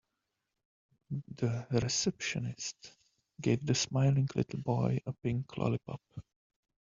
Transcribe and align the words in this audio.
The 1.35 1.67
receptionist 1.69 2.93
gave 3.39 3.63
the 3.63 3.75
smiling 3.75 4.27
little 4.33 4.59
boy 4.61 4.99
a 5.05 5.13
pink 5.13 5.55
lollipop. 5.55 6.01